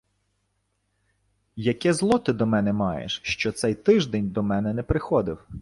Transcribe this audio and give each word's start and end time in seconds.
Яке 1.55 1.93
зло 1.93 2.19
ти 2.19 2.33
до 2.33 2.45
мене 2.45 2.73
маєш, 2.73 3.21
що 3.23 3.51
цей 3.51 3.75
тиждень 3.75 4.29
до 4.29 4.43
мене 4.43 4.73
не 4.73 4.83
приходив? 4.83 5.45